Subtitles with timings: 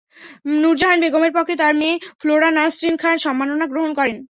[0.61, 4.17] নূরজাহান বেগমের পক্ষে তাঁর মেয়ে ফ্লোরা নাসরীন খান সম্মাননা গ্রহণ করেন।